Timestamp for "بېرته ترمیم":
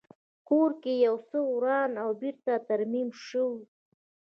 2.21-3.09